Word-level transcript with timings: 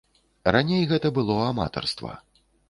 Раней 0.55 0.81
гэта 0.93 1.11
было 1.19 1.37
аматарства. 1.51 2.17